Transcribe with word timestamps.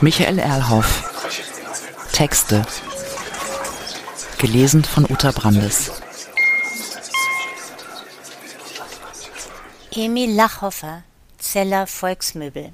Michael 0.00 0.38
Erlhoff. 0.38 1.10
Texte. 2.12 2.62
Gelesen 4.38 4.84
von 4.84 5.04
Uta 5.04 5.30
Brandes. 5.30 5.92
Emil 9.92 10.34
Lachhofer, 10.34 11.02
Zeller 11.38 11.86
Volksmöbel. 11.86 12.72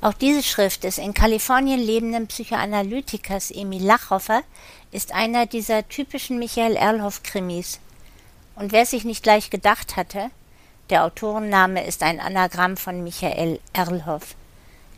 Auch 0.00 0.14
diese 0.14 0.42
Schrift 0.42 0.84
des 0.84 0.98
in 0.98 1.14
Kalifornien 1.14 1.78
lebenden 1.78 2.26
Psychoanalytikers 2.26 3.50
Emil 3.50 3.84
Lachhofer 3.84 4.42
ist 4.90 5.12
einer 5.12 5.46
dieser 5.46 5.88
typischen 5.88 6.38
Michael 6.38 6.76
Erlhoff-Krimis. 6.76 7.80
Und 8.56 8.72
wer 8.72 8.86
sich 8.86 9.04
nicht 9.04 9.22
gleich 9.22 9.50
gedacht 9.50 9.96
hatte, 9.96 10.30
der 10.92 11.04
Autorenname 11.04 11.86
ist 11.86 12.02
ein 12.02 12.20
Anagramm 12.20 12.76
von 12.76 13.02
Michael 13.02 13.60
Erlhoff. 13.72 14.34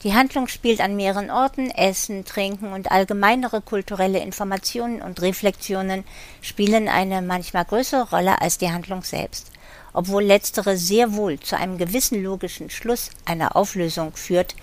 Die 0.02 0.12
Handlung 0.12 0.48
spielt 0.48 0.80
an 0.80 0.96
mehreren 0.96 1.30
Orten, 1.30 1.70
Essen, 1.70 2.24
Trinken 2.24 2.72
und 2.72 2.90
allgemeinere 2.90 3.62
kulturelle 3.62 4.18
Informationen 4.18 5.00
und 5.00 5.22
Reflexionen 5.22 6.02
spielen 6.42 6.88
eine 6.88 7.22
manchmal 7.22 7.64
größere 7.64 8.10
Rolle 8.10 8.42
als 8.42 8.58
die 8.58 8.72
Handlung 8.72 9.04
selbst, 9.04 9.52
obwohl 9.92 10.24
letztere 10.24 10.76
sehr 10.76 11.14
wohl 11.14 11.38
zu 11.38 11.56
einem 11.56 11.78
gewissen 11.78 12.24
logischen 12.24 12.70
Schluss 12.70 13.10
einer 13.24 13.54
Auflösung 13.54 14.16
führt, 14.16 14.56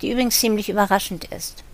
die 0.00 0.12
übrigens 0.12 0.38
ziemlich 0.38 0.68
überraschend 0.68 1.24
ist. 1.24 1.64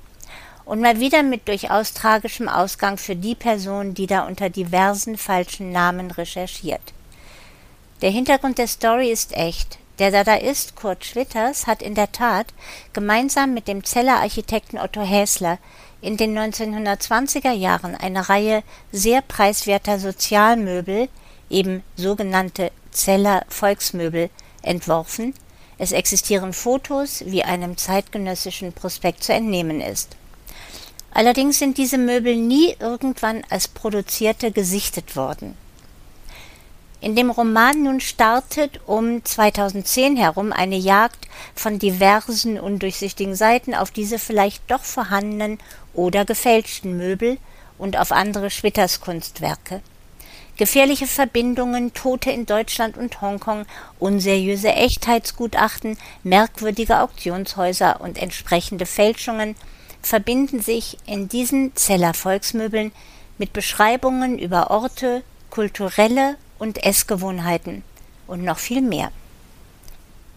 Und 0.65 0.81
mal 0.81 1.01
wieder 1.01 1.23
mit 1.23 1.49
durchaus 1.49 1.93
tragischem 1.93 2.49
Ausgang 2.49 2.97
für 2.97 3.15
die 3.15 3.35
Person, 3.35 3.93
die 3.93 4.07
da 4.07 4.27
unter 4.27 4.49
diversen 4.49 5.19
falschen 5.19 5.71
Namen 5.71 6.11
recherchiert. 6.11 6.95
Der 8.03 8.11
Hintergrund 8.11 8.59
der 8.59 8.67
Story 8.67 9.13
ist 9.13 9.33
echt, 9.37 9.79
der 10.01 10.11
Dadaist 10.11 10.75
Kurt 10.75 11.05
Schwitters 11.05 11.69
hat 11.69 11.83
in 11.83 11.95
der 11.95 12.11
Tat 12.11 12.49
gemeinsam 12.93 13.55
mit 13.55 13.69
dem 13.69 13.85
Zeller 13.85 14.17
Architekten 14.17 14.77
Otto 14.77 15.03
Häsler 15.03 15.59
in 16.01 16.17
den 16.17 16.37
1920er 16.37 17.53
Jahren 17.53 17.95
eine 17.95 18.29
Reihe 18.29 18.65
sehr 18.91 19.23
preiswerter 19.23 20.01
Sozialmöbel, 20.01 21.09
eben 21.49 21.85
sogenannte 21.95 22.73
Zeller 22.91 23.45
Volksmöbel, 23.49 24.31
entworfen. 24.63 25.33
Es 25.79 25.93
existieren 25.93 26.53
Fotos, 26.53 27.23
wie 27.25 27.45
einem 27.45 27.77
zeitgenössischen 27.77 28.73
Prospekt 28.73 29.23
zu 29.23 29.33
entnehmen 29.33 29.81
ist. 29.81 30.17
Allerdings 31.13 31.61
sind 31.61 31.79
diese 31.79 31.99
Möbel 31.99 32.35
nie 32.35 32.75
irgendwann 32.81 33.45
als 33.49 33.69
produzierte 33.69 34.51
gesichtet 34.51 35.15
worden. 35.15 35.57
In 37.03 37.17
dem 37.17 37.31
Roman 37.31 37.83
nun 37.83 37.99
startet 37.99 38.79
um 38.87 39.25
2010 39.25 40.17
herum 40.17 40.53
eine 40.53 40.77
Jagd 40.77 41.27
von 41.53 41.81
diversen 41.81 42.61
undurchsichtigen 42.61 43.35
Seiten 43.35 43.75
auf 43.75 43.91
diese 43.91 44.21
vielleicht 44.21 44.63
doch 44.71 44.85
vorhandenen 44.85 45.59
oder 45.95 46.25
gefälschten 46.25 46.97
Möbel 46.97 47.39
und 47.77 47.99
auf 47.99 48.13
andere 48.13 48.51
Schwitters 48.51 49.01
Kunstwerke. 49.01 49.81
Gefährliche 50.57 51.09
Verbindungen, 51.09 51.93
Tote 51.93 52.31
in 52.31 52.47
Deutschland 52.47 52.97
und 52.97 53.21
Hongkong, 53.21 53.67
unseriöse 53.99 54.73
Echtheitsgutachten, 54.73 55.99
merkwürdige 56.23 57.01
Auktionshäuser 57.01 58.01
und 58.01 58.17
entsprechende 58.17 58.87
Fälschungen 58.87 59.57
verbinden 60.03 60.63
sich 60.63 60.99
in 61.07 61.29
diesen 61.29 61.75
Zeller 61.75 62.15
Volksmöbeln 62.15 62.93
mit 63.39 63.53
Beschreibungen 63.53 64.39
über 64.39 64.71
Orte, 64.71 65.25
kulturelle 65.51 66.37
und 66.63 66.85
Essgewohnheiten 66.85 67.83
und 68.29 68.45
noch 68.45 68.59
viel 68.59 68.83
mehr. 68.83 69.11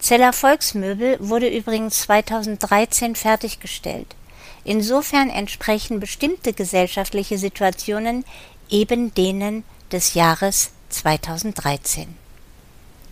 Zeller 0.00 0.32
Volksmöbel 0.32 1.18
wurde 1.20 1.48
übrigens 1.48 2.00
2013 2.00 3.14
fertiggestellt. 3.14 4.16
Insofern 4.64 5.30
entsprechen 5.30 6.00
bestimmte 6.00 6.52
gesellschaftliche 6.52 7.38
Situationen 7.38 8.24
eben 8.68 9.14
denen 9.14 9.62
des 9.92 10.14
Jahres 10.14 10.72
2013. 10.88 12.16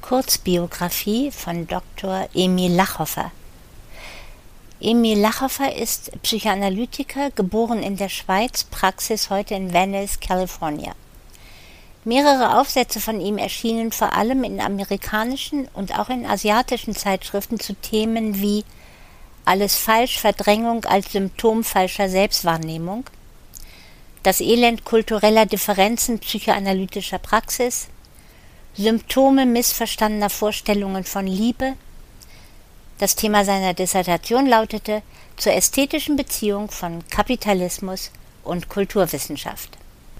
Kurzbiografie 0.02 1.30
von 1.30 1.68
Dr. 1.68 2.28
Emil 2.34 2.72
Lachhofer. 2.72 3.30
Emil 4.80 5.20
Lachhofer 5.20 5.76
ist 5.76 6.10
Psychoanalytiker, 6.22 7.30
geboren 7.30 7.80
in 7.80 7.96
der 7.96 8.08
Schweiz, 8.08 8.64
Praxis 8.64 9.30
heute 9.30 9.54
in 9.54 9.72
Venice, 9.72 10.18
California. 10.18 10.96
Mehrere 12.06 12.58
Aufsätze 12.58 13.00
von 13.00 13.18
ihm 13.18 13.38
erschienen 13.38 13.90
vor 13.90 14.12
allem 14.12 14.44
in 14.44 14.60
amerikanischen 14.60 15.68
und 15.72 15.98
auch 15.98 16.10
in 16.10 16.26
asiatischen 16.26 16.94
Zeitschriften 16.94 17.58
zu 17.58 17.72
Themen 17.74 18.42
wie 18.42 18.64
Alles 19.46 19.76
falsch, 19.76 20.18
Verdrängung 20.18 20.84
als 20.84 21.12
Symptom 21.12 21.64
falscher 21.64 22.10
Selbstwahrnehmung, 22.10 23.04
Das 24.22 24.42
Elend 24.42 24.84
kultureller 24.84 25.46
Differenzen 25.46 26.18
psychoanalytischer 26.18 27.18
Praxis, 27.18 27.88
Symptome 28.76 29.46
missverstandener 29.46 30.30
Vorstellungen 30.30 31.04
von 31.04 31.26
Liebe. 31.26 31.72
Das 32.98 33.16
Thema 33.16 33.46
seiner 33.46 33.72
Dissertation 33.72 34.46
lautete 34.46 35.02
Zur 35.38 35.54
ästhetischen 35.54 36.16
Beziehung 36.16 36.70
von 36.70 37.06
Kapitalismus 37.08 38.10
und 38.42 38.68
Kulturwissenschaft. 38.68 39.78